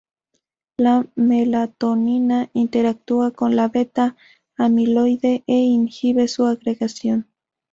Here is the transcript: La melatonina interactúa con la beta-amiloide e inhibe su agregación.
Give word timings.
La 0.77 1.05
melatonina 1.15 2.49
interactúa 2.53 3.29
con 3.29 3.55
la 3.55 3.67
beta-amiloide 3.67 5.43
e 5.45 5.53
inhibe 5.55 6.27
su 6.27 6.47
agregación. 6.47 7.27